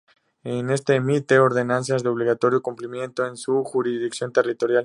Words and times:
Este 0.43 0.95
ente 0.95 0.95
emite 0.95 1.37
ordenanzas 1.37 2.01
de 2.01 2.09
obligatorio 2.09 2.63
cumplimiento 2.63 3.27
en 3.27 3.37
su 3.37 3.63
jurisdicción 3.63 4.33
territorial. 4.33 4.79